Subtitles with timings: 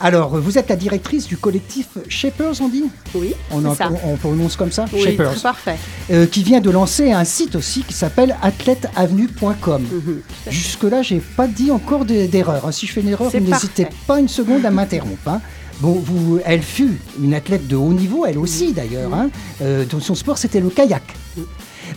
[0.00, 2.84] Alors, vous êtes la directrice du collectif Shapers, on dit
[3.16, 3.90] Oui, on, c'est ça.
[4.04, 5.40] on prononce comme ça Oui, Shapers.
[5.42, 5.76] parfait.
[6.12, 9.82] Euh, qui vient de lancer un site aussi qui s'appelle athlèteavenue.com.
[9.82, 10.20] Mhm.
[10.50, 12.64] Jusque-là, j'ai pas dit encore de- d'erreur.
[12.66, 12.72] hein.
[12.72, 15.26] Si je fais une erreur, n'hésitez pas une seconde à m'interrompre.
[15.28, 15.40] hein.
[15.80, 19.12] Bon, vous, elle fut une athlète de haut niveau, elle aussi d'ailleurs.
[19.14, 19.30] hein.
[19.62, 21.02] Euh, son sport, c'était le kayak.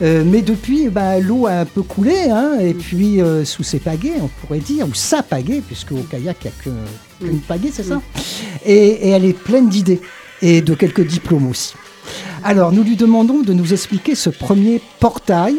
[0.01, 3.79] Euh, mais depuis, bah, l'eau a un peu coulé, hein, et puis euh, sous ses
[3.79, 7.39] pagaies, on pourrait dire, ou sa pagaie, puisque au kayak, il n'y a que- qu'une
[7.39, 8.01] pagaie, c'est ça
[8.65, 10.01] et, et elle est pleine d'idées,
[10.41, 11.73] et de quelques diplômes aussi.
[12.43, 15.55] Alors, nous lui demandons de nous expliquer ce premier portail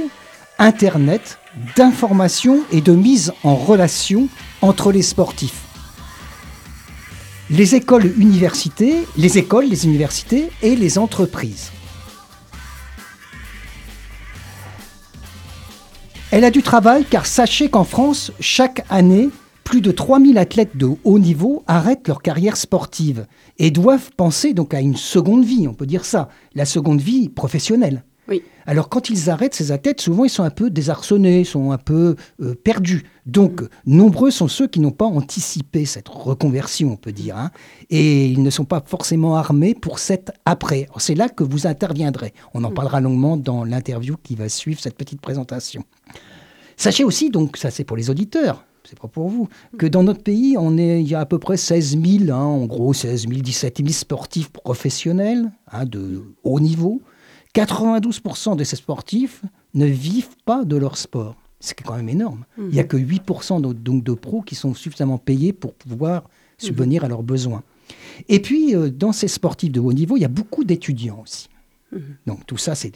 [0.59, 1.39] Internet
[1.77, 4.29] d'information et de mise en relation
[4.61, 5.61] entre les sportifs.
[7.51, 11.71] Les écoles, universités, les écoles, les universités et les entreprises.
[16.33, 19.29] Elle a du travail car sachez qu'en France, chaque année,
[19.65, 23.27] plus de 3000 athlètes de haut niveau arrêtent leur carrière sportive
[23.59, 27.29] et doivent penser donc à une seconde vie, on peut dire ça, la seconde vie
[27.29, 28.03] professionnelle.
[28.29, 28.43] Oui.
[28.67, 32.15] Alors quand ils arrêtent ces athlètes, souvent ils sont un peu désarçonnés, sont un peu
[32.41, 33.05] euh, perdus.
[33.27, 37.51] Donc nombreux sont ceux qui n'ont pas anticipé cette reconversion, on peut dire, hein,
[37.91, 40.89] et ils ne sont pas forcément armés pour cette après.
[40.99, 42.33] C'est là que vous interviendrez.
[42.55, 45.85] On en parlera longuement dans l'interview qui va suivre cette petite présentation.
[46.77, 50.23] Sachez aussi, donc ça c'est pour les auditeurs, c'est pas pour vous, que dans notre
[50.23, 53.29] pays, on est, il y a à peu près 16 000, hein, en gros 16
[53.29, 57.03] 000, 17 000 sportifs professionnels hein, de haut niveau.
[57.55, 59.43] 92% de ces sportifs
[59.75, 61.37] ne vivent pas de leur sport.
[61.61, 62.45] C'est quand même énorme.
[62.59, 66.25] Il n'y a que 8% de, donc de pros qui sont suffisamment payés pour pouvoir
[66.59, 67.63] subvenir à leurs besoins.
[68.29, 71.49] Et puis, euh, dans ces sportifs de haut niveau, il y a beaucoup d'étudiants aussi.
[72.27, 72.91] Donc tout ça, c'est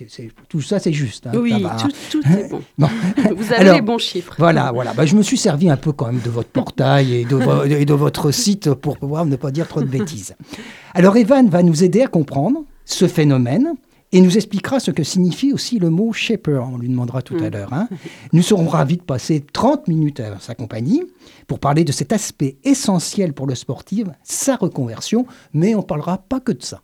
[0.49, 1.27] tout ça, c'est juste.
[1.27, 2.63] hein, oui, tout, tout est bon.
[2.79, 2.89] Bon.
[3.37, 4.35] Vous avez Alors, les bons chiffres.
[4.39, 4.95] Voilà, voilà.
[4.95, 7.65] Bah, je me suis servi un peu quand même de votre portail et de, vo-
[7.65, 10.35] et de votre site pour pouvoir ne pas dire trop de bêtises.
[10.95, 13.75] Alors Evan va nous aider à comprendre ce phénomène
[14.17, 16.63] et nous expliquera ce que signifie aussi le mot shaper.
[16.73, 17.75] On lui demandera tout à l'heure.
[17.75, 17.87] hein.
[18.33, 21.03] Nous serons ravis de passer 30 minutes à sa compagnie
[21.47, 26.41] pour parler de cet aspect essentiel pour le sportif, sa reconversion, mais on parlera pas
[26.41, 26.81] que de ça.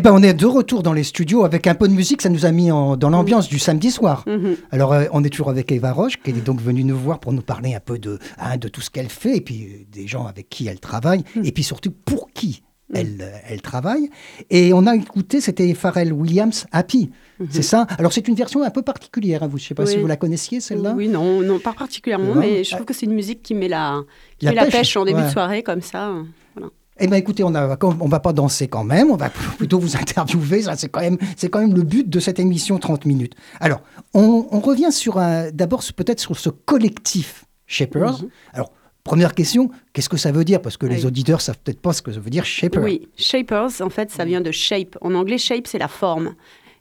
[0.00, 2.22] Eh ben, on est de retour dans les studios avec un peu de musique.
[2.22, 4.24] Ça nous a mis en- dans l'ambiance du samedi soir.
[4.26, 4.56] Mhm.
[4.70, 7.34] Alors, euh, on est toujours avec Eva Roche, qui est donc venue nous voir pour
[7.34, 10.06] nous parler un peu de, hein, de tout ce qu'elle fait, et puis euh, des
[10.06, 12.62] gens avec qui elle travaille, et puis surtout pour qui
[12.94, 14.08] elle, euh, elle travaille.
[14.48, 17.10] Et on a écouté, c'était Pharrell Williams, Happy.
[17.50, 17.86] C'est ça?
[17.98, 19.42] Alors, c'est une version un peu particulière.
[19.42, 20.94] hein, vous, je ne sais pas si vous la connaissiez, celle-là?
[20.96, 24.00] Oui, non, non, pas particulièrement, mais je trouve que c'est une musique qui met la,
[24.38, 25.26] qui La met la pêche, pêche, en début ouais.
[25.26, 26.14] de soirée, comme ça.
[26.54, 26.70] Voilà.
[27.00, 27.58] Eh bien, écoutez, on ne
[28.00, 30.62] on va pas danser quand même, on va plutôt vous interviewer.
[30.76, 33.34] C'est quand même, c'est quand même le but de cette émission 30 minutes.
[33.58, 33.80] Alors,
[34.14, 38.20] on, on revient sur un, d'abord peut-être sur ce collectif Shapers.
[38.52, 38.72] Alors,
[39.04, 40.60] première question, qu'est-ce que ça veut dire?
[40.60, 42.82] Parce que les auditeurs savent peut-être pas ce que ça veut dire Shaper.
[42.82, 44.98] Oui, shapers, en fait, ça vient de shape.
[45.00, 46.34] En anglais, shape, c'est la forme.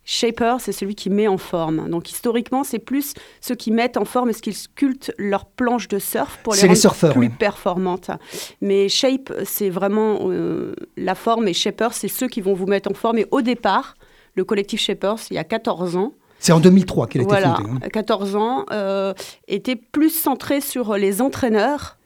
[0.06, 1.88] Shaper, c'est celui qui met en forme.
[1.90, 5.88] Donc historiquement, c'est plus ceux qui mettent en forme et ce qu'ils sculptent leur planche
[5.88, 7.30] de surf pour les C'est les rendre surfeurs, plus oui.
[7.30, 8.10] performantes.
[8.62, 12.90] Mais shape, c'est vraiment euh, la forme et shaper, c'est ceux qui vont vous mettre
[12.90, 13.20] en forme.
[13.20, 13.96] Et au départ,
[14.36, 17.56] le collectif Shapers, il y a 14 ans, C'est en 2003 qu'il a été voilà,
[17.56, 17.70] fondé.
[17.84, 17.90] hein.
[17.90, 19.14] 14 ans, euh,
[19.48, 21.98] était plus centré sur les entraîneurs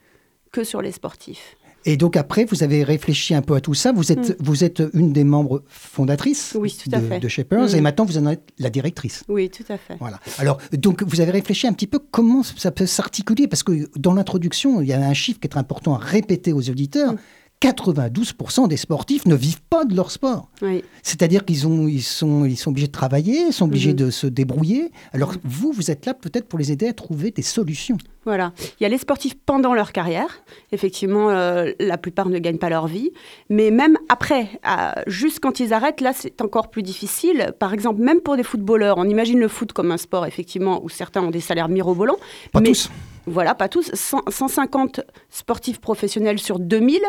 [0.51, 1.55] que sur les sportifs.
[1.85, 3.91] Et donc après, vous avez réfléchi un peu à tout ça.
[3.91, 6.57] Vous êtes, vous êtes une des membres fondatrices Mm.
[6.59, 7.19] Oui, tout à de, fait.
[7.19, 7.83] de Shapers, et Mm.
[7.83, 9.23] maintenant vous en êtes la directrice.
[9.27, 9.95] Oui, tout à fait.
[9.99, 10.19] Voilà.
[10.37, 14.13] Alors, donc, vous avez réfléchi un petit peu comment ça peut s'articuler Parce que dans
[14.13, 17.15] l'introduction, il y a un chiffre qui est important à répéter aux auditeurs.
[17.63, 20.49] 92% des sportifs ne vivent pas de leur sport.
[20.61, 20.83] Oui.
[21.01, 23.95] C'est-à-dire qu'ils ont, ils sont, ils sont obligés de travailler, ils sont obligés Mhm.
[23.97, 24.91] de se débrouiller.
[25.13, 27.97] Alors, vous, vous êtes là peut-être pour les aider à trouver des solutions.
[28.25, 28.53] Voilà.
[28.79, 30.43] Il y a les sportifs pendant leur carrière.
[30.71, 33.11] Effectivement, euh, la plupart ne gagnent pas leur vie.
[33.49, 37.53] Mais même après, à- juste quand ils arrêtent, là, c'est encore plus difficile.
[37.59, 40.89] Par exemple, même pour des footballeurs, on imagine le foot comme un sport, effectivement, où
[40.89, 42.17] certains ont des salaires mirobolants.
[42.51, 42.89] Pas mais, tous.
[43.25, 43.89] Voilà, pas tous.
[43.93, 46.99] Cent- 150 sportifs professionnels sur 2000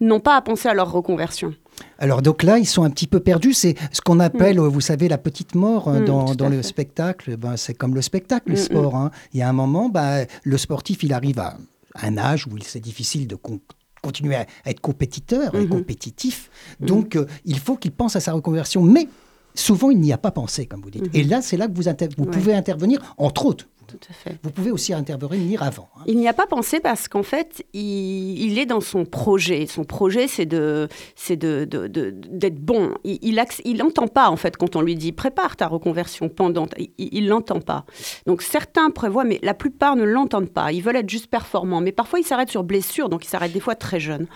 [0.00, 1.54] n'ont pas à penser à leur reconversion.
[1.98, 3.52] Alors donc là, ils sont un petit peu perdus.
[3.54, 6.04] C'est ce qu'on appelle, vous savez, la petite mort hein, Mm,
[6.36, 6.62] dans, le fait.
[6.62, 7.36] spectacle.
[7.36, 8.96] Ben, c'est comme le spectacle, le Mm, sport.
[8.96, 9.10] hein.
[9.32, 11.56] Il y a un moment, ben, le sportif, il arrive à
[12.02, 13.60] un âge où il- c'est difficile de con-
[14.02, 15.68] continuer à, être compétiteur et Mhm.
[15.68, 16.50] compétitif.
[16.80, 18.80] Donc, euh, il faut qu'il pense à sa reconversion.
[18.82, 19.08] Mais
[19.54, 21.02] souvent, il n'y a pas pensé, comme vous dites.
[21.06, 21.10] Mhm.
[21.14, 22.30] Et là, c'est là que vous, inter- vous Ouais.
[22.30, 23.66] pouvez intervenir, entre autres.
[23.88, 24.36] Tout à fait.
[24.42, 25.88] Vous pouvez aussi intervenir avant.
[25.96, 26.02] hein.
[26.06, 29.66] Il n'y a pas pensé parce qu'en fait, il, il est dans son projet.
[29.66, 32.92] Son projet, c'est de, c'est de, d'être bon.
[33.04, 33.18] Il,
[33.64, 36.66] il, n'entend pas en fait quand on lui dit prépare ta reconversion pendant.
[36.98, 37.84] il l'entend pas.
[38.26, 40.70] Donc certains prévoient, mais la plupart ne l'entendent pas.
[40.72, 43.60] Ils veulent être juste performants, mais parfois ils s'arrêtent sur blessure, donc ils s'arrêtent des
[43.60, 44.26] fois très jeunes.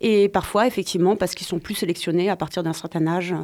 [0.00, 3.34] Et parfois, effectivement, parce qu'ils sont plus sélectionnés à partir d'un certain âge,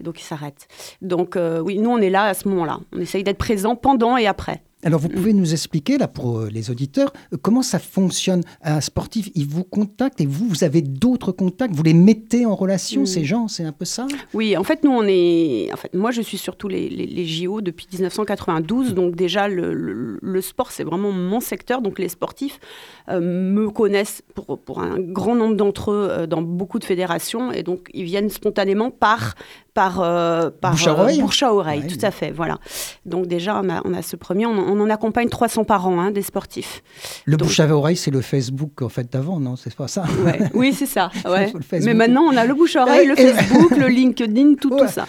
[0.00, 0.66] et donc ils s'arrêtent.
[1.02, 2.80] Donc euh, oui, nous on est là à ce moment-là.
[2.92, 4.62] On essaye d'être présent pendant et après.
[4.84, 8.80] Alors, vous pouvez nous expliquer, là, pour euh, les auditeurs, euh, comment ça fonctionne Un
[8.80, 11.74] sportif, il vous contacte et vous, vous avez d'autres contacts?
[11.74, 13.06] Vous les mettez en relation, Mm.
[13.06, 13.48] ces gens?
[13.48, 14.06] C'est un peu ça?
[14.34, 15.70] Oui, en fait, nous, on est.
[15.72, 18.94] En fait, moi, je suis surtout les, les, les JO depuis 1992.
[18.94, 21.80] Donc, déjà, le, le- le sport, c'est vraiment mon secteur.
[21.82, 22.60] Donc, les sportifs
[23.08, 27.52] euh, me connaissent pour, pour un grand nombre d'entre eux euh, dans beaucoup de fédérations.
[27.52, 29.34] Et donc, ils viennent spontanément par.
[29.74, 31.86] Par, euh, par Bouche à oreille bouche à oreille, Ouais.
[31.88, 32.58] tout à fait, voilà.
[33.06, 36.00] Donc déjà, on a, on a ce premier, on, on en accompagne 300 par an,
[36.00, 36.80] hein, des sportifs.
[37.24, 40.04] Le Donc- bouche à oreille, c'est le Facebook, en fait, d'avant, non C'est pas ça
[40.24, 40.38] Ouais.
[40.54, 41.10] Oui, c'est ça.
[41.24, 41.52] Ouais.
[41.52, 41.80] Le.
[41.84, 45.08] Mais maintenant, on a le bouche-oreille, le Et- et- Facebook, le LinkedIn, tout, tout ça.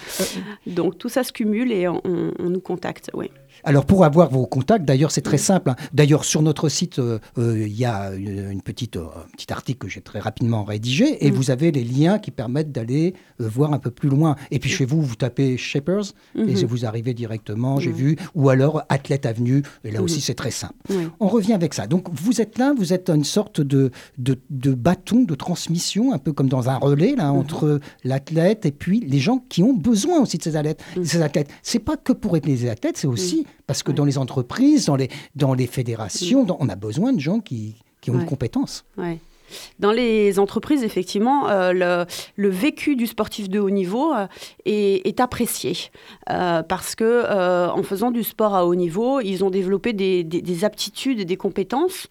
[0.65, 3.11] Donc tout ça se cumule et on, on- on nous contacte.
[3.13, 3.29] Oui.
[3.65, 5.71] Alors, pour avoir vos contacts, d'ailleurs, c'est très simple.
[5.71, 5.75] hein.
[5.93, 9.51] D'ailleurs, sur notre site, euh, euh, il y a une, une petite, euh, un petit
[9.51, 11.33] article que j'ai très rapidement rédigé et Mm.
[11.33, 14.35] vous avez les liens qui permettent d'aller voir un peu plus loin.
[14.51, 16.65] Et puis, chez vous, vous tapez Shapers et Mhm.
[16.65, 17.95] vous arrivez directement, j'ai Ouais.
[17.95, 20.75] vu, ou alors Athlète Avenue, et là aussi, c'est très simple.
[21.19, 21.87] On revient avec ça.
[21.87, 26.19] Donc, vous êtes là, vous êtes une sorte de, de, de bâton de transmission, un
[26.19, 30.19] peu comme dans un relais, là, entre l'athlète et puis les gens qui ont besoin
[30.21, 30.81] aussi de ces athlètes.
[31.03, 31.49] Ces athlètes.
[31.63, 33.95] C'est pas que pour aider les athlètes, c'est aussi parce que Ouais.
[33.97, 37.75] dans les entreprises, dans les, dans les fédérations, dans- on a besoin de gens qui,
[38.01, 38.85] qui ont une compétence.
[38.97, 39.19] Ouais.
[39.79, 44.27] Dans les entreprises, effectivement, euh, le, le vécu du sportif de haut niveau euh,
[44.65, 45.73] est, est apprécié
[46.29, 50.41] Euh, parce que en faisant du sport à haut niveau, ils ont développé des, des-
[50.41, 52.07] des aptitudes et des compétences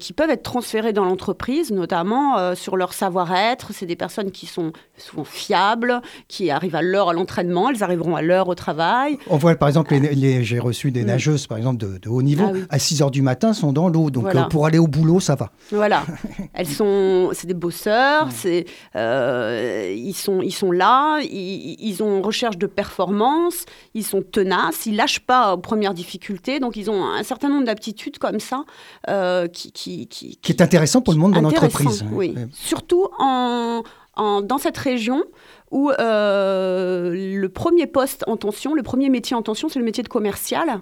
[0.00, 3.72] qui peuvent être transférées dans l'entreprise, notamment sur leur savoir-être.
[3.72, 8.16] C'est des personnes qui sont souvent fiables, qui arrivent à l'heure à l'entraînement, elles arriveront
[8.16, 9.18] à l'heure au travail.
[9.28, 12.22] On voit par exemple, les, les- j'ai reçu des nageuses par exemple de, de haut
[12.22, 12.64] niveau, Ah oui.
[12.70, 14.10] à 6 heures du matin sont dans l'eau.
[14.10, 14.44] Donc Voilà.
[14.44, 15.50] pour aller au boulot, ça va.
[15.70, 16.04] Voilà,
[16.54, 18.64] elles sont, c'est des bosseurs, c'est,
[18.96, 23.64] euh, ils sont, ils sont là, ils, ils ont recherche de performance,
[23.94, 27.64] ils sont tenaces, ils lâchent pas aux premières difficultés, donc ils ont un certain nombre
[27.64, 28.64] d'aptitudes comme ça
[29.08, 32.04] euh, qui, qui, qui, Qui est intéressant pour le monde de l'entreprise.
[32.12, 32.46] Oui, Ouais.
[32.52, 33.82] surtout en
[34.18, 35.24] en- dans cette région
[35.70, 40.02] où euh, le premier poste en tension, le premier métier en tension, c'est le métier
[40.02, 40.80] de commercial.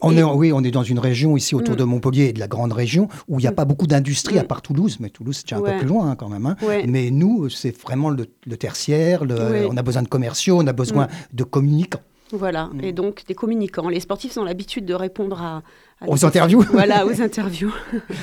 [0.00, 1.78] On Et- est, oui, on est dans une région ici autour Mm.
[1.78, 3.54] de Montpellier et de la grande région où il n'y a Mm.
[3.56, 4.46] pas beaucoup d'industrie à Mm.
[4.46, 5.72] part Toulouse, mais Toulouse c'est un Ouais.
[5.72, 6.46] peu plus loin hein, quand même.
[6.46, 6.56] hein.
[6.66, 6.84] Ouais.
[6.86, 9.68] Mais nous, c'est vraiment le, le tertiaire, le- Oui.
[9.70, 12.00] on a besoin de commerciaux, on a besoin de communicants.
[12.30, 13.88] Voilà, et donc des communicants.
[13.88, 15.62] Les sportifs ont l'habitude de répondre à
[16.06, 17.72] Aux des- interviews Voilà, aux interviews.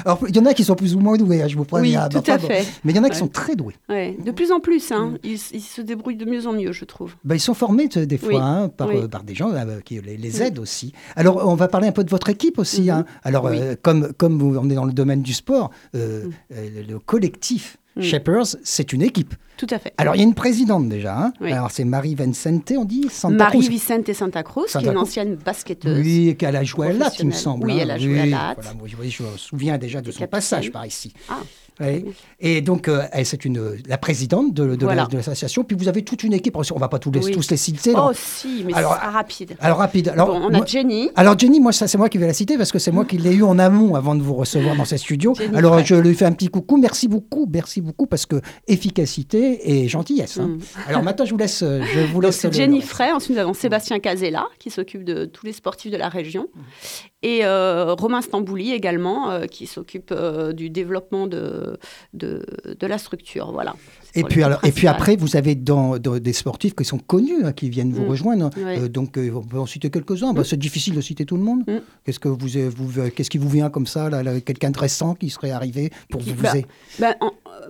[0.05, 1.67] Alors, il y en a qui sont plus ou moins doués, hein, je vous oui,
[1.67, 2.07] préviens.
[2.07, 2.65] tout Bah, à fait.
[2.83, 3.19] Mais il y en a qui Ouais.
[3.19, 3.75] sont très doués.
[3.89, 5.07] Ouais, de plus en plus, hein.
[5.11, 5.17] Mm.
[5.23, 7.15] ils, ils se débrouillent de mieux en mieux, je trouve.
[7.25, 8.35] Bah, ils sont formés euh, des fois Oui.
[8.39, 8.95] hein, par, Oui.
[8.97, 10.41] euh, par des gens euh, qui les, les Mm.
[10.43, 10.93] aident aussi.
[11.15, 12.83] Alors, on va parler un peu de votre équipe aussi.
[12.83, 12.89] Mhm.
[12.89, 13.05] hein.
[13.23, 15.97] Alors, euh, comme, comme on est dans le domaine du sport, Mm.
[16.49, 18.01] le collectif Mm.
[18.01, 19.33] Shapers, c'est une équipe.
[19.57, 19.93] Tout à fait.
[19.97, 21.17] Alors, il y a une présidente déjà.
[21.17, 21.33] hein.
[21.39, 21.51] Oui.
[21.53, 23.69] Alors, c'est Marie Vincente, on dit Santa Marie Cruz.
[23.69, 25.99] Vicente Santa Cruz, qui est une ancienne basketteuse.
[26.05, 27.67] Oui, qu'elle a joué à Latte, il me semble.
[27.67, 27.79] Oui, hein.
[27.83, 28.57] elle a joué à Latte.
[28.61, 31.13] voilà, moi, je, je me souviens déjà de son passage par ici.
[31.29, 31.39] Ah.
[31.79, 32.05] Oui.
[32.39, 35.07] Et donc, euh, elle, c'est une, la présidente de, Voilà.
[35.11, 35.63] l'association.
[35.63, 36.55] Puis vous avez toute une équipe.
[36.55, 37.31] On ne va pas tous les, Oui.
[37.31, 37.93] tous les citer.
[37.95, 39.55] Oh si, mais Alors, rapide.
[39.59, 40.09] Alors, rapide.
[40.09, 41.09] Alors, bon, on a moi- Jenny.
[41.15, 43.17] alors Jenny, moi ça c'est moi qui vais la citer parce que c'est moi qui
[43.17, 45.33] l'ai eu en amont avant de vous recevoir dans ces studios.
[45.35, 49.69] Jenny Alors je lui fais un petit coucou, merci beaucoup, merci beaucoup parce que efficacité
[49.83, 50.37] et gentillesse.
[50.37, 50.47] hein.
[50.47, 50.59] Mm.
[50.87, 52.45] Alors maintenant je vous laisse, euh, je vous laisse.
[52.51, 53.11] Jenny Frey.
[53.11, 56.47] Ensuite, nous avons Sébastien Casella, qui s'occupe de tous les sportifs de la région.
[56.53, 56.59] Mm.
[57.23, 60.13] Et euh, Romain Stambouli également, euh, qui s'occupe
[60.53, 61.64] du développement de,
[62.13, 62.45] de,
[62.79, 63.51] de la structure.
[63.51, 63.75] Voilà.
[64.15, 67.43] Et puis, alors, et puis après, vous avez dans, dans des sportifs qui sont connus,
[67.43, 68.09] hein, qui viennent vous Mm.
[68.09, 68.49] rejoindre.
[68.57, 68.79] Ouais.
[68.79, 70.33] Euh, donc, euh, on peut en citer quelques-uns.
[70.33, 71.61] Bah, c'est difficile de citer tout le monde.
[71.67, 71.77] Mm.
[72.05, 74.71] Qu'est-ce que vous, euh, vous, euh, qu'est-ce qui vous vient comme ça, là, là, quelqu'un
[74.71, 76.65] de récent qui serait arrivé pour Qui- vous, bah, aider
[77.01, 77.11] euh,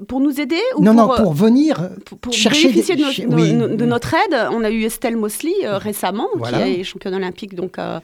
[0.08, 3.30] pour nous aider ou Non, pour, non, pour venir pour, pour chercher bénéficier des- de,
[3.30, 3.54] de- oui.
[3.54, 6.64] no- de notre aide, on a eu Estelle Mosley euh, récemment, Voilà.
[6.64, 8.02] qui est championne olympique donc, à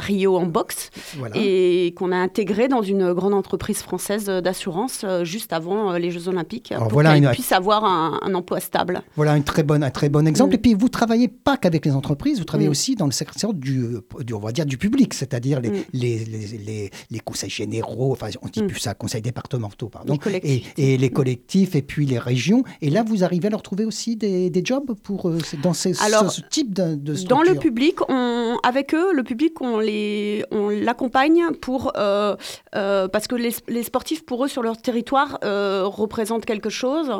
[0.00, 1.34] Rio en boxe, Voilà.
[1.36, 6.70] et qu'on a intégré dans une grande entreprise française d'assurance juste avant les Jeux olympiques,
[6.72, 9.02] Alors pour voilà qu'elle puisse avoir un, un emploi stable.
[9.16, 10.52] Voilà une très bonne, un très bon exemple.
[10.52, 10.54] Mm.
[10.54, 12.72] Et puis, vous travaillez pas qu'avec les entreprises, vous travaillez Mm.
[12.72, 15.84] aussi dans le secteur du, euh, du- on va dire, du public, c'est-à-dire les, Mm.
[15.94, 20.62] les, les, les, les conseils généraux, enfin, on dit plus ça, conseils départementaux, pardon, et,
[20.76, 22.62] et les collectifs, et puis les régions.
[22.82, 25.98] Et là, vous arrivez à leur trouver aussi des, des jobs pour, euh, dans ces,
[26.02, 29.78] Alors, ce, ce type de, de Dans le public, on, avec eux, le public, on
[29.78, 32.36] les, on l'accompagne pour euh,
[32.76, 37.10] euh, parce que les, les sportifs, pour eux, sur leur territoire, euh, représentent quelque chose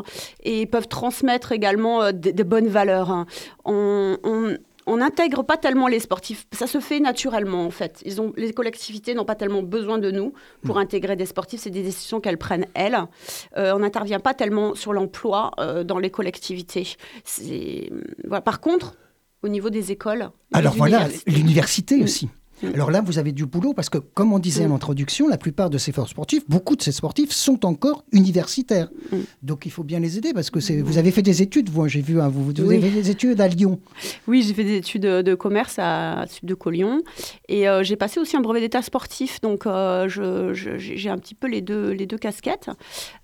[0.44, 3.10] et peuvent transmettre également euh, des, des bonnes valeurs.
[3.10, 3.26] hein.
[3.64, 6.46] On, on- on n'intègre pas tellement les sportifs.
[6.52, 8.02] Ça se fait naturellement, en fait.
[8.04, 11.60] Ils ont, les collectivités n'ont pas tellement besoin de nous pour intégrer des sportifs.
[11.62, 12.98] C'est des décisions qu'elles prennent, elles.
[13.56, 16.86] Euh, on n'intervient pas tellement sur l'emploi euh, dans les collectivités.
[18.24, 18.42] Voilà.
[18.42, 18.94] Par contre,
[19.42, 20.28] au niveau des écoles.
[20.52, 22.02] Alors voilà, l'université Mm.
[22.02, 22.28] aussi.
[22.70, 22.74] Mm.
[22.74, 24.72] Alors là, vous avez du boulot parce que, comme on disait à Mm.
[24.72, 28.88] l'introduction, la plupart de ces forts sportifs, beaucoup de ces sportifs sont encore universitaires.
[29.12, 29.16] Mm.
[29.42, 30.80] Donc il faut bien les aider parce que c'est.
[30.82, 32.76] Vous avez fait des études, vous, hein, j'ai vu, hein, vous, vous Oui.
[32.76, 33.78] avez fait des études à Lyon.
[34.26, 37.02] Oui, j'ai fait des études de commerce à Sud de Lyon
[37.48, 41.46] et euh, j'ai passé aussi un brevet d'état sportif, donc euh, j'ai un petit peu
[41.46, 42.70] les deux, les deux casquettes.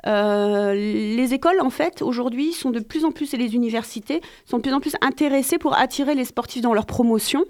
[0.06, 4.59] Euh, les écoles, en fait, aujourd'hui, sont de plus en plus, et les universités, sont
[4.59, 7.44] de plus en plus intéressées pour attirer les sportifs dans leur promotion,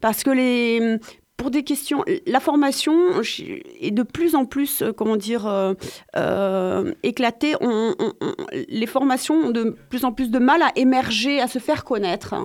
[0.00, 0.98] parce que les...
[1.42, 3.20] Pour des questions, la formation
[3.80, 5.74] est de plus en plus, euh, comment dire, euh,
[6.16, 7.56] euh, éclatée.
[8.68, 12.36] Les formations ont de plus en plus de mal à émerger, à se faire connaître.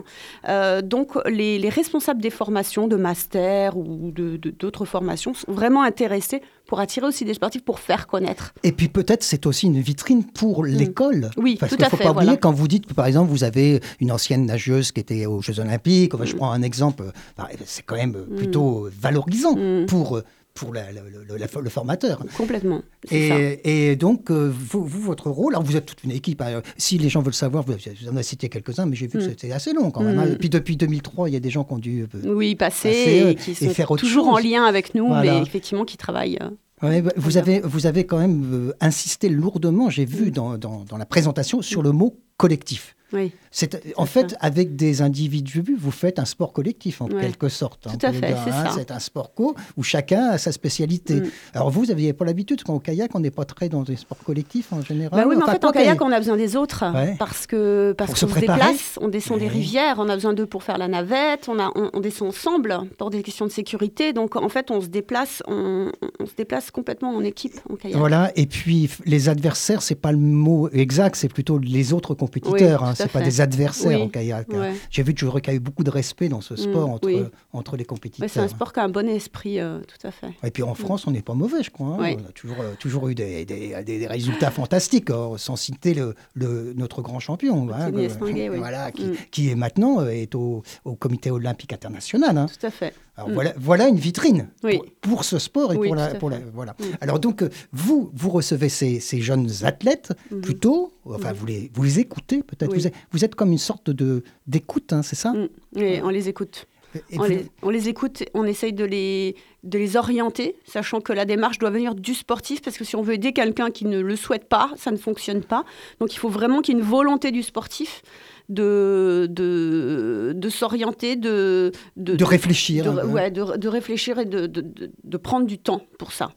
[0.50, 6.42] Euh, donc, les, les responsables des formations, de master ou d'autres formations, sont vraiment intéressés
[6.68, 8.54] pour attirer aussi des sportifs, pour faire connaître.
[8.64, 11.32] Et puis peut-être c'est aussi une vitrine pour l'école.
[11.38, 11.42] Mm.
[11.42, 12.38] Oui, Parce qu'il à faut fait, pas oublier voilà.
[12.38, 15.60] quand vous dites que par exemple vous avez une ancienne nageuse qui était aux Jeux
[15.60, 16.14] Olympiques.
[16.14, 16.38] Enfin, Je Mm.
[16.38, 17.04] prends un exemple.
[17.04, 19.86] euh, enfin, C'est quand même euh, plutôt valorisant Mm.
[19.88, 20.24] pour euh,
[20.58, 22.24] pour la- la- le- la- le formateur.
[22.36, 22.82] Complètement.
[23.10, 23.16] ça.
[23.16, 26.42] Et, et donc, euh, vous, vous, votre rôle, alors vous êtes toute une équipe.
[26.42, 26.62] hein.
[26.78, 29.24] Si les gens veulent savoir, vous, vous en avez cité quelques-uns, mais j'ai vu que
[29.26, 29.30] Mm.
[29.30, 30.20] c'était assez long quand même.
[30.20, 30.26] hein.
[30.26, 30.34] Mm.
[30.34, 32.04] Et puis depuis 2003, il y a des gens qui ont dû.
[32.16, 34.96] euh, Oui, passer passer, euh, et qui et sont faire autre toujours en lien avec
[34.96, 35.36] nous, Voilà.
[35.36, 36.38] mais effectivement qui travaillent.
[36.42, 36.50] euh,
[36.84, 40.32] Ouais, bah, vous, avez, vous avez quand même euh, insisté lourdement, j'ai vu Mm.
[40.32, 42.94] dans, dans, dans la présentation, sur le mot collectif.
[43.14, 47.22] Oui, C'est, en fait, avec des individus, vous faites un sport collectif, en Ouais.
[47.22, 47.88] quelque sorte.
[47.88, 48.72] hein, Tout à fait, c'est ça.
[48.76, 51.22] C'est un sport co où chacun a sa spécialité.
[51.22, 51.30] Mm.
[51.54, 53.96] Alors vous, vous n'aviez pas l'habitude, quand au kayak, on n'est pas très dans des
[53.96, 55.18] sports collectifs en général?
[55.22, 56.84] Bah oui, mais en fait, en kayak, on a besoin des autres.
[56.94, 57.16] Ouais.
[57.18, 60.46] Parce que parce se qu'on se déplace, on descend des rivières, on a besoin d'eux
[60.46, 64.12] pour faire la navette, on, a, on, on descend ensemble pour des questions de sécurité.
[64.12, 67.96] Donc, en fait, on se déplace, on, on se déplace complètement en équipe en kayak.
[67.98, 72.82] Voilà, et puis les adversaires, c'est pas le mot exact, c'est plutôt les autres compétiteurs,
[72.84, 74.48] Oui, hein, c'est pas des adversaires Oui, en kayak.
[74.54, 74.74] hein.
[74.90, 77.24] J'ai vu que je recueille beaucoup de respect dans ce sport Mm, entre, oui.
[77.54, 78.30] entre les compétiteurs.
[78.30, 80.28] c'est un sport qui a un bon esprit, euh, tout à fait.
[80.44, 81.98] Et puis en France, on n'est pas mauvais, je crois.
[82.00, 82.16] hein.
[82.20, 86.74] On a toujours, euh, toujours eu des, des- résultats fantastiques, hein, sans citer le, le-
[86.76, 87.68] notre grand champion.
[87.74, 87.92] hein,
[88.58, 89.16] voilà, qui, Mm.
[89.32, 92.38] qui est maintenant euh, est au, au Comité olympique international.
[92.38, 92.46] hein.
[92.48, 92.94] Tout à fait.
[93.18, 93.34] Alors Mm.
[93.34, 94.78] voilà, voilà une vitrine Oui.
[94.78, 96.76] pour, pour ce sport et Oui, pour la, pour voilà.
[96.80, 96.84] Mm.
[97.02, 100.42] Alors donc euh, vous vous recevez ces, ces jeunes athlètes Mhm.
[100.42, 102.72] plutôt, enfin vous les vous les écoutez peut-être.
[102.72, 102.78] Oui.
[102.80, 105.48] Vous, êtes, vous êtes comme une sorte de d'écoute, hein, c'est ça Mm.
[105.82, 106.68] Et on les écoute.
[107.14, 111.12] On vous- les, on les écoute, on essaye de les, de les orienter, sachant que
[111.14, 114.00] la démarche doit venir du sportif, parce que si on veut aider quelqu'un qui ne
[114.00, 115.64] le souhaite pas, ça ne fonctionne pas.
[116.00, 118.02] Donc il faut vraiment qu'il y ait une volonté du sportif
[118.50, 122.86] de, de, de s'orienter, de, de réfléchir.
[122.94, 123.08] de, peu.
[123.08, 126.32] ouais, de, de réfléchir et de, de, de- de prendre du temps pour ça.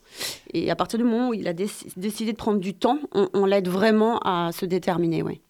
[0.52, 3.28] Et à partir du moment où il a déc- décidé de prendre du temps, on,
[3.34, 5.22] on l'aide vraiment à se déterminer.
[5.22, 5.40] Ouais.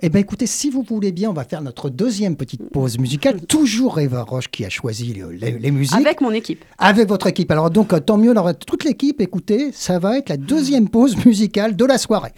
[0.00, 3.40] Eh bien, écoutez, si vous voulez bien, on va faire notre deuxième petite pause musicale.
[3.46, 5.96] Toujours Eva Roche qui a choisi le- les, les musiques.
[5.96, 6.64] Avec mon équipe.
[6.78, 7.50] Avec votre équipe.
[7.50, 8.32] Alors, donc, tant mieux.
[8.32, 12.32] Alors, toute l'équipe, écoutez, ça va être la deuxième pause musicale de la soirée.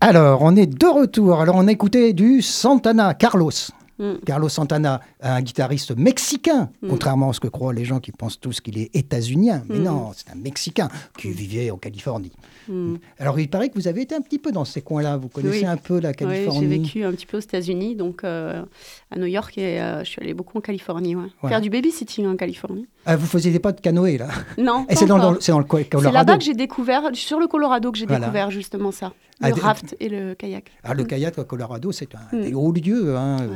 [0.00, 1.40] Alors, on est de retour.
[1.40, 3.50] Alors, on a écouté du Santana, Carlos.
[3.98, 4.14] Mm.
[4.24, 8.60] Carlos Santana, un guitariste mexicain, contrairement à ce que croient les gens qui pensent tous
[8.60, 9.62] qu'il est états-unien.
[9.68, 9.82] Mais Mm.
[9.84, 12.32] non, c'est un Mexicain qui vivait en Californie.
[12.68, 12.94] Mm.
[13.18, 15.16] Alors, il paraît que vous avez été un petit peu dans ces coins-là.
[15.16, 15.66] Vous connaissez Oui.
[15.66, 16.60] un peu la Oui, Californie.
[16.60, 18.62] j'ai vécu un petit peu aux États-Unis, donc euh,
[19.12, 21.14] à New York, et euh, je suis allée beaucoup en Californie.
[21.16, 21.28] Ouais.
[21.48, 22.86] Faire du babysitting en Californie.
[23.04, 24.84] Ah, vous faisiez pas de canoë, là Non.
[24.88, 26.14] Et pas c'est dans, le- c'est dans le co- C'est Colorado.
[26.14, 28.20] là-bas que j'ai découvert, sur le Colorado, que j'ai Voilà.
[28.20, 29.12] découvert justement ça.
[29.42, 30.70] Ah, Le des- raft et le kayak.
[30.84, 32.40] Ah, le kayak au Colorado, c'est un Mm.
[32.74, 33.16] des lieux.
[33.16, 33.48] Hein, euh,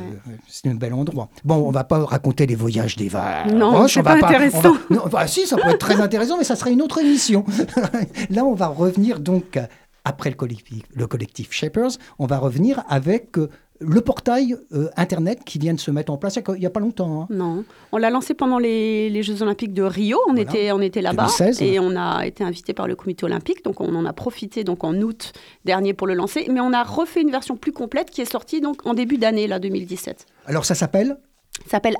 [0.48, 1.28] C'est un bel endroit.
[1.44, 3.44] Bon, on va pas raconter les voyages d'Eva.
[3.46, 4.72] Non, Roche, c'est pas intéressant.
[4.72, 7.44] va- non, enfin, si, ça peut être très intéressant, mais ça serait une autre émission.
[8.30, 9.58] Là, on va revenir donc,
[10.04, 13.48] après le collectif, le collectif Shapers, on va revenir avec euh,
[13.80, 16.80] le portail euh, Internet qui vient de se mettre en place il n'y a pas
[16.80, 17.22] longtemps.
[17.22, 17.26] hein.
[17.30, 20.18] Non, on l'a lancé pendant les, les Jeux Olympiques de Rio.
[20.28, 20.42] On Voilà.
[20.50, 21.62] était, on était là-bas 2016.
[21.62, 23.64] et on a été invité par le Comité olympique.
[23.64, 25.32] Donc on en a profité donc en août
[25.64, 26.46] dernier pour le lancer.
[26.50, 29.46] Mais on a refait une version plus complète qui est sortie donc en début d'année
[29.46, 30.26] là 2017.
[30.46, 31.18] Alors ça s'appelle?
[31.64, 31.96] Ça s'appelle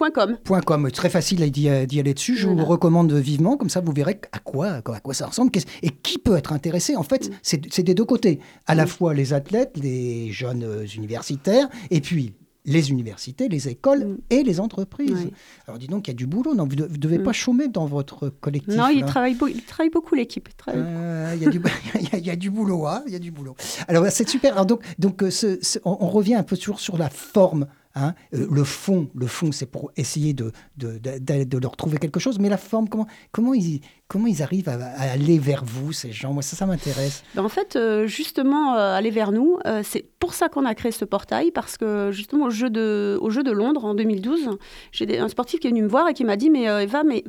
[0.00, 0.62] athlète-avenue.com.
[0.64, 2.36] .com, très facile d'y aller dessus.
[2.36, 5.50] Je vous recommande vivement, comme ça vous verrez à quoi, à quoi, ça ressemble
[5.82, 6.96] et qui peut être intéressé?
[6.96, 7.04] En Mm.
[7.04, 8.40] fait, c'est c'est des deux côtés.
[8.66, 14.04] À la fois les athlètes, les jeunes euh, universitaires, et puis les universités, les écoles
[14.06, 14.18] Mm.
[14.30, 15.10] et les entreprises.
[15.12, 15.32] Oui.
[15.66, 16.54] Alors dis donc, il y a du boulot.
[16.54, 17.22] Non, vous ne devez Mm.
[17.24, 18.74] pas chômer dans votre collectif.
[18.76, 19.06] Non, il là.
[19.06, 20.48] travaille, beau- il travaille beaucoup l'équipe.
[20.68, 21.60] il Euh, y, a du-
[22.00, 23.56] il y a- il y a du boulot, hein, il y a du boulot.
[23.88, 24.52] Alors c'est super.
[24.54, 27.66] Alors, donc, donc euh, ce- ce- on, on revient un peu toujours sur la forme.
[27.94, 28.14] Hein.
[28.34, 32.20] Euh, le fond, le fond, c'est pour essayer de, de, de, de- leur trouver quelque
[32.20, 32.38] chose.
[32.38, 36.32] Mais la forme, comment, comment, ils, comment ils arrivent à, aller vers vous, ces gens?
[36.32, 37.22] Moi, ça, ça m'intéresse.
[37.34, 40.92] Ben, en fait, euh, justement, euh, aller vers nous, c'est pour ça qu'on a créé
[40.92, 44.50] ce portail, parce que justement, au jeu de, au jeu de Londres, en 2012,
[44.92, 47.24] j'ai un sportif qui est venu me voir et qui m'a dit, mais Eva, mais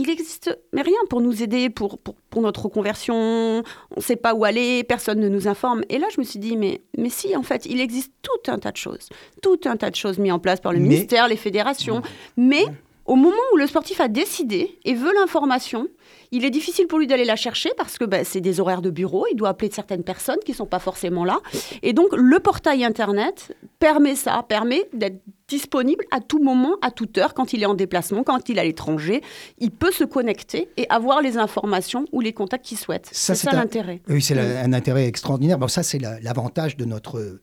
[0.00, 3.62] il existe mais rien pour nous aider, pour, pour, pour notre reconversion, on
[3.96, 5.82] ne sait pas où aller, personne ne nous informe.
[5.88, 8.58] Et là, je me suis dit, mais, mais si, en fait, il existe tout un
[8.58, 9.08] tas de choses,
[9.42, 12.02] tout un tas de choses mises en place par le Mais- ministère, les fédérations,
[12.36, 12.64] mais...
[13.06, 15.88] Au moment où le sportif a décidé et veut l'information,
[16.32, 18.90] il est difficile pour lui d'aller la chercher parce que ben, c'est des horaires de
[18.90, 21.40] bureau, il doit appeler certaines personnes qui ne sont pas forcément là.
[21.82, 27.18] Et donc le portail Internet permet ça, permet d'être disponible à tout moment, à toute
[27.18, 29.20] heure, quand il est en déplacement, quand il est à l'étranger.
[29.58, 33.08] Il peut se connecter et avoir les informations ou les contacts qu'il souhaite.
[33.10, 34.00] Ça, C'est ça un- l'intérêt.
[34.08, 35.58] Oui, c'est un intérêt extraordinaire.
[35.58, 37.40] Bon, ça, c'est la- l'avantage de notre euh,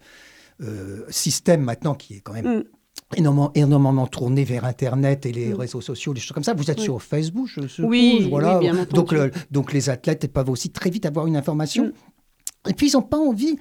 [0.63, 2.63] euh, système maintenant qui est quand même Mm.
[3.15, 5.53] Énormément, énormément tourné vers Internet et les Mm.
[5.55, 6.53] réseaux sociaux, des choses comme ça.
[6.53, 6.83] Vous êtes Oui.
[6.83, 7.89] sur Facebook, je suppose.
[7.89, 8.55] Oui, voilà.
[8.59, 9.15] oui, bien donc, entendu.
[9.15, 11.85] le- donc les athlètes peuvent aussi très vite avoir une information.
[11.85, 12.69] Mm.
[12.69, 13.57] Et puis, ils n'ont pas envie.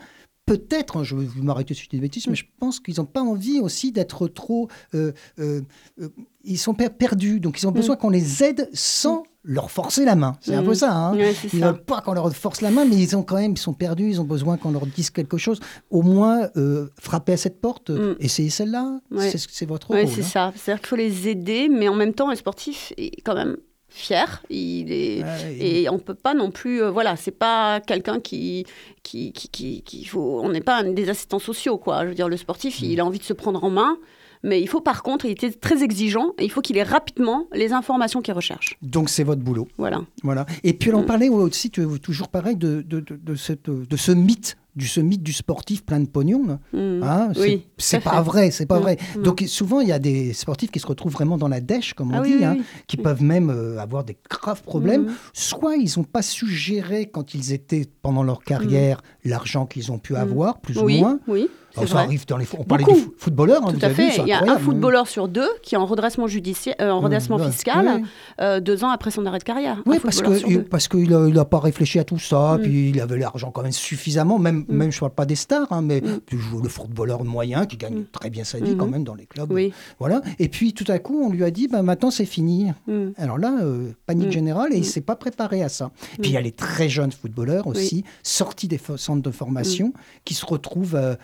[0.46, 3.20] Peut-être, je vais m'arrêter si je dis des bêtises, mais je pense qu'ils n'ont pas
[3.22, 4.68] envie aussi d'être trop.
[4.94, 5.60] euh, euh,
[6.00, 6.08] euh,
[6.44, 10.16] ils sont per- perdus, donc ils ont besoin qu'on les aide sans leur forcer la
[10.16, 10.36] main.
[10.40, 10.74] C'est un peu Mm.
[10.74, 10.92] ça.
[10.92, 11.16] hein.
[11.16, 11.66] Ils ça.
[11.70, 14.10] veulent pas qu'on leur force la main, mais ils ont quand même, ils sont perdus,
[14.10, 15.60] ils ont besoin qu'on leur dise quelque chose.
[15.90, 18.16] Au moins, euh, frapper à cette porte, euh, Mm.
[18.20, 18.98] essayez celle-là.
[19.28, 20.12] C'est votre Oui, rôle.
[20.12, 20.24] c'est hein.
[20.24, 20.52] ça.
[20.56, 23.56] C'est-à-dire qu'il faut les aider, mais en même temps, le sportif est quand même
[23.88, 24.42] fier.
[24.50, 25.22] Il est...
[25.22, 28.66] Ouais, Et on peut pas non plus, euh, voilà, c'est pas quelqu'un qui,
[29.02, 32.02] qui, qui, qui- qui- faut, on n'est pas un- des assistants sociaux, quoi.
[32.02, 33.96] Je veux dire, le sportif, il a envie de se prendre en main,
[34.42, 37.46] mais il faut par contre, il était très exigeant et il faut qu'il ait rapidement
[37.52, 38.76] les informations qu'il recherche.
[38.82, 39.68] Donc c'est votre boulot.
[39.78, 40.02] Voilà.
[40.22, 40.46] Voilà.
[40.64, 41.06] Et puis on Mm.
[41.06, 44.86] parlait aussi, tu es toujours pareil, de, de, de, de cette, de ce mythe, du
[44.86, 46.44] ce mythe du sportif plein de pognon.
[46.46, 46.58] là.
[46.78, 47.02] Mm.
[47.02, 48.98] Hein, c'est- Oui, pas vrai, c'est pas Non, vrai.
[49.16, 49.22] non.
[49.22, 52.12] Donc souvent il y a des sportifs qui se retrouvent vraiment dans la dèche, comme
[52.14, 52.64] on Ah dit, oui, hein, oui.
[52.86, 55.12] qui peuvent même euh, avoir des graves problèmes.
[55.32, 59.98] Soit ils n'ont pas su gérer quand ils étaient pendant leur carrière l'argent qu'ils ont
[59.98, 61.18] pu avoir, plus ou moins.
[61.26, 62.46] oui, Alors, ça arrive dans les.
[62.58, 62.96] On parlait Beaucoup.
[62.98, 64.22] du fo- footballeur, hein, Tout vous à avez fait.
[64.22, 64.58] Il y a un hein.
[64.58, 67.50] footballeur sur deux qui est en redressement judiciaire, euh, en redressement ouais.
[67.50, 68.02] fiscal, Ouais.
[68.40, 69.82] euh, deux ans après son arrêt de carrière.
[69.86, 73.50] Oui, parce que parce qu'il n'a pas réfléchi à tout ça, puis il avait l'argent
[73.50, 74.64] quand même suffisamment, même.
[74.68, 76.20] Même je ne parle pas des stars, hein, mais Mm.
[76.26, 78.04] tu joues le footballeur moyen qui gagne Mm.
[78.12, 78.76] très bien sa vie Mhm.
[78.78, 79.50] quand même dans les clubs.
[79.52, 79.72] Oui.
[79.98, 80.22] Voilà.
[80.38, 82.72] Et puis tout à coup, on lui a dit, bah, maintenant c'est fini.
[82.86, 83.08] Mm.
[83.16, 84.32] Alors là, euh, panique Mm.
[84.32, 84.82] générale, et il Mm.
[84.82, 85.90] ne s'est pas préparé à ça.
[86.20, 89.92] Puis il y a les très jeunes footballeurs aussi, sortis des centres de formation,
[90.24, 91.14] qui se retrouvent euh,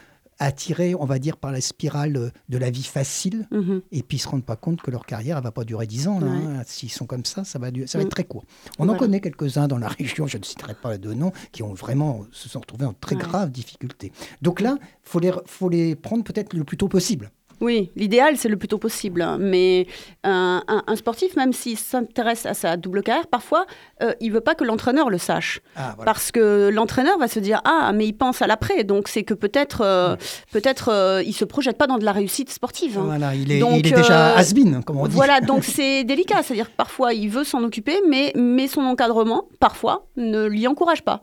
[0.44, 3.82] attirés, on va dire, par la spirale de la vie facile, Mhm.
[3.92, 5.86] et puis ils ne se rendent pas compte que leur carrière ne va pas durer
[5.86, 6.20] 10 ans.
[6.20, 6.32] là, Ouais.
[6.58, 6.62] hein.
[6.66, 8.06] S'ils sont comme ça, ça va, ça va Mm.
[8.06, 8.44] être très court.
[8.78, 11.74] On en connaît quelques-uns dans la région, je ne citerai pas de nom, qui ont
[11.74, 13.22] vraiment se sont retrouvés en très Ouais.
[13.22, 14.12] graves difficultés.
[14.42, 17.30] Donc là, il faut les, faut les prendre peut-être le plus tôt possible.
[17.62, 19.22] Oui, l'idéal, c'est le plus tôt possible.
[19.22, 19.38] hein.
[19.40, 19.86] Mais
[20.24, 23.66] un, un- un sportif, même s'il s'intéresse à sa double carrière, parfois,
[24.02, 25.60] euh, il veut pas que l'entraîneur le sache.
[25.76, 26.12] Ah, voilà.
[26.12, 28.82] Parce que l'entraîneur va se dire Ah, mais il pense à l'après.
[28.84, 30.16] Donc, c'est que peut-être euh,
[30.50, 32.98] peut-être euh, il se projette pas dans de la réussite sportive.
[32.98, 33.04] hein.
[33.06, 35.14] Voilà, il est, Donc, il est déjà has-been, comme on dit.
[35.14, 36.42] Voilà, donc c'est délicat.
[36.42, 41.02] C'est-à-dire que parfois, il veut s'en occuper, mais, mais son encadrement, parfois, ne l'y encourage
[41.02, 41.22] pas.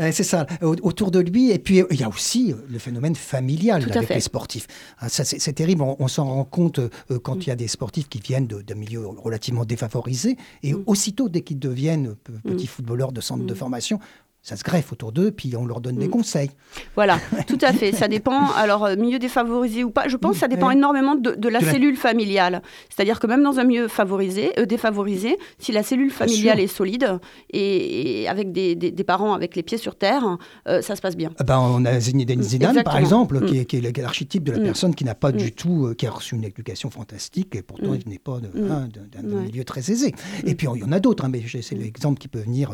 [0.00, 1.50] Euh, C'est ça, au- autour de lui.
[1.50, 4.66] Et puis, euh, il y a aussi euh, le phénomène familial avec les sportifs.
[4.98, 5.82] Ah, c'est terrible.
[5.82, 6.88] On, on s'en rend compte euh,
[7.22, 10.36] quand il y a des sportifs qui viennent de milieux relativement défavorisés.
[10.62, 10.82] Et Mm.
[10.86, 13.98] aussitôt, dès qu'ils deviennent euh, pe- petits footballeurs de centre de formation,
[14.42, 16.10] ça se greffe autour d'eux, puis on leur donne des Mm.
[16.10, 16.50] conseils.
[16.96, 17.92] Voilà, tout à fait.
[17.92, 18.50] Ça dépend.
[18.56, 20.74] Alors, euh, milieu défavorisé ou pas, je pense que ça dépend Ouais.
[20.74, 22.62] énormément de, de la De la- cellule familiale.
[22.88, 27.18] C'est-à-dire que même dans un milieu favorisé, euh, défavorisé, si la cellule familiale est solide
[27.50, 31.00] et, et avec des, des- des parents avec les pieds sur terre, euh, ça se
[31.00, 31.30] passe bien.
[31.38, 33.46] Ah ben, on a Zinedine Zidane, par exemple, Mm.
[33.46, 34.64] qui est, qui est l'archétype de la Mm.
[34.64, 35.36] personne qui n'a pas Mm.
[35.36, 37.98] du tout, euh, qui a reçu une éducation fantastique, et pourtant Mm.
[38.04, 38.70] il n'est pas Mm.
[38.70, 39.42] hein, d'un Ouais.
[39.44, 40.14] milieu très aisé.
[40.44, 42.72] Et puis il y en a d'autres, hein, mais c'est l'exemple qui peut venir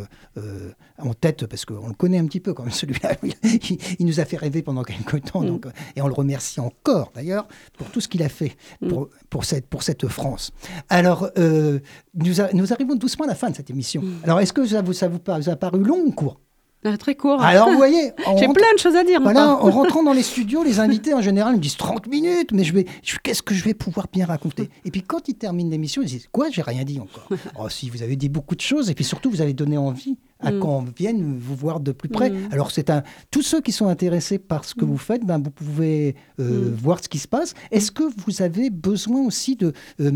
[0.98, 3.16] en tête, parce parce qu'on le connaît un petit peu quand même, celui-là.
[3.42, 6.60] Il, il nous a fait rêver pendant quelques temps, donc, euh, et on le remercie
[6.60, 8.56] encore d'ailleurs pour tout ce qu'il a fait
[8.88, 10.52] pour, pour, cette, pour cette France.
[10.88, 11.80] Alors, euh,
[12.14, 14.02] nous, a- nous arrivons doucement à la fin de cette émission.
[14.22, 16.38] Alors, est-ce que ça vous, ça vous, par- vous a paru long ou court?
[16.84, 17.42] Ah, Très court.
[17.42, 19.20] Alors, vous voyez, J'ai rentre- plein de choses à dire.
[19.20, 22.62] voilà, en rentrant dans les studios, les invités en général me disent 30 minutes, mais
[22.62, 24.70] je vais, je- qu'est-ce que je vais pouvoir bien raconter?
[24.84, 26.50] Et puis quand ils terminent l'émission, ils disent quoi?
[26.50, 27.28] J'ai rien dit encore.
[27.58, 30.18] oh, si vous avez dit beaucoup de choses, et puis surtout vous avez donné envie
[30.40, 30.58] à Mm.
[30.60, 32.30] qu'on vienne vous voir de plus près.
[32.30, 32.48] Mm.
[32.52, 35.50] Alors c'est un, tous ceux qui sont intéressés par ce que vous faites, ben vous
[35.50, 36.74] pouvez euh, Mm.
[36.74, 37.54] voir ce qui se passe.
[37.70, 40.12] Est-ce que vous avez besoin aussi de euh,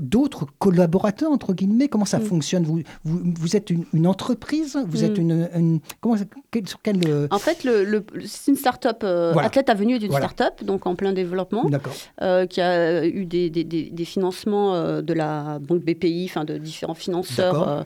[0.00, 1.88] d'autres collaborateurs entre guillemets?
[1.88, 2.22] Comment ça Mm.
[2.24, 2.62] fonctionne?
[2.64, 4.78] Vous, vous, vous êtes une, une entreprise?
[4.88, 5.22] Vous êtes Mm.
[5.22, 6.16] une, une- comment
[6.50, 8.98] quel- sur quel euh, En fait, le, le- c'est une start-up.
[9.02, 9.44] Voilà.
[9.46, 10.28] Athlète Avenue est une Voilà.
[10.28, 11.68] start-up, donc en plein développement,
[12.50, 16.94] qui a eu des, des- des- des financements de la banque BPI, enfin de différents
[16.94, 17.84] financeurs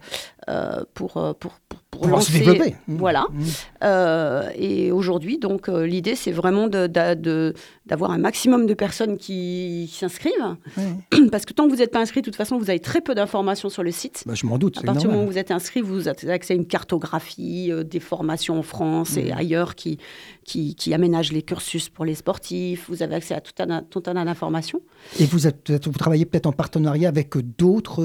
[0.94, 1.52] pour, pour,
[1.90, 2.74] pour, pour se développer.
[2.88, 2.96] Mmh.
[2.96, 3.26] Voilà.
[3.30, 3.42] Mmh.
[3.84, 7.52] Euh, et aujourd'hui, donc, euh, l'idée, c'est vraiment de- d'a- de-
[7.86, 10.32] d'avoir un maximum de personnes qui, qui s'inscrivent.
[10.78, 11.28] Ouais.
[11.32, 13.14] Parce que tant que vous n'êtes pas inscrit, de toute façon, vous avez très peu
[13.14, 14.22] d'informations sur le site.
[14.26, 14.78] Bah, je m'en doute.
[14.78, 17.82] À partir du moment où vous êtes inscrit, vous avez accès à une cartographie euh,
[17.84, 19.38] des formations en France et Mhm.
[19.38, 19.98] ailleurs qui,
[20.44, 22.86] qui, qui aménagent les cursus pour les sportifs.
[22.88, 24.80] Vous avez accès à tout un, tout un tas d'informations.
[25.18, 28.02] Et vous, êtes, peut-être- vous travaillez peut-être en partenariat avec d'autres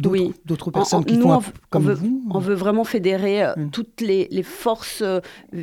[0.00, 0.72] d'autres Oui.
[0.72, 3.52] personnes en- qui nous, font on comme on veut- vous On veut vraiment fédérer euh,
[3.56, 3.70] Mm.
[3.70, 5.20] toutes les, les forces euh,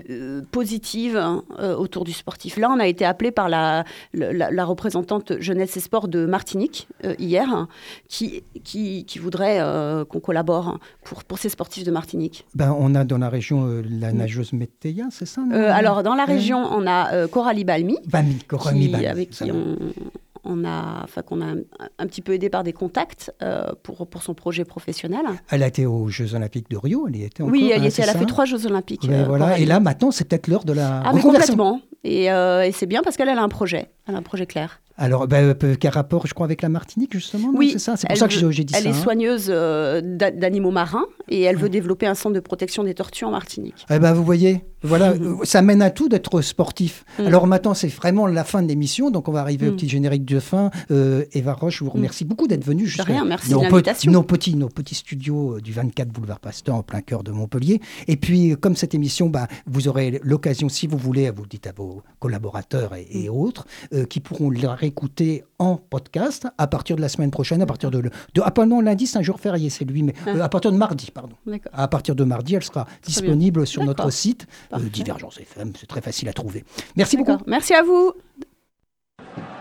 [0.09, 2.55] euh, positives hein, euh, autour du sportif.
[2.57, 6.25] Là, on a été appelé par la, le- la, la représentante jeunesse et sport de
[6.25, 7.67] Martinique euh, hier, hein,
[8.07, 12.45] qui, qui, qui voudrait euh, qu'on collabore pour, pour ces sportifs de Martinique.
[12.55, 16.15] ben, On a dans la région euh, la nageuse Météa, c'est ça Euh, alors, dans
[16.15, 19.75] la région, on a euh, Coralie Balmy, Bami, Coralie Bami, avec qui on,
[20.43, 21.57] on a, enfin, qu'on a un,
[21.99, 25.21] un petit peu aidé par des contacts euh, pour, pour son projet professionnel.
[25.49, 27.51] Elle a été aux Jeux Olympiques de Rio, elle y était encore.
[27.51, 29.03] oui, elle, hein, était, elle a fait trois Jeux Olympiques.
[29.03, 29.59] Ouais, euh, voilà.
[29.59, 31.81] Et là, maintenant, c'est peut-être l'heure de la Ah, mais complètement.
[32.03, 33.91] Et, euh, et c'est bien parce qu'elle elle a un projet.
[34.07, 34.81] Elle a un projet clair.
[34.97, 37.97] Alors, ben, quel rapport, je crois, avec la Martinique, justement Oui, c'est ça.
[37.97, 38.89] C'est pour elle ça que j'ai dit Elle ça.
[38.89, 38.95] est hein.
[39.03, 43.25] soigneuse euh, d'a- d'animaux marins et elle veut développer un centre de protection des tortues
[43.25, 43.85] en Martinique.
[43.89, 47.05] Eh ben, vous voyez, voilà, euh, ça mène à tout d'être sportif.
[47.19, 47.25] Mm.
[47.27, 49.75] Alors maintenant, c'est vraiment la fin de l'émission, donc on va arriver au Mm.
[49.75, 50.69] petit générique de fin.
[50.91, 54.11] Euh, Eva Roche, je vous remercie beaucoup d'être venue jusqu'à rien, merci de nos, l'invitation.
[54.11, 57.79] nos petits, nos petits studios du 24 boulevard Pasteur en plein cœur de Montpellier.
[58.07, 61.67] Et puis, comme cette émission, bah, vous aurez l'occasion, si vous voulez, vous le dites
[61.67, 66.95] à vos collaborateurs et, et autres, euh, qui pourront la réécouter en podcast à partir
[66.95, 69.69] de la semaine prochaine, à partir de, le- de ah, lundi, c'est un jour férié,
[69.69, 71.35] c'est lui, mais euh, à partir de mardi, pardon.
[71.71, 74.79] À partir de mardi, elle sera disponible sur notre site euh.
[74.79, 75.73] Divergence FM.
[75.79, 76.65] C'est très facile à trouver.
[76.97, 77.37] Merci beaucoup.
[77.47, 78.13] Merci à vous.«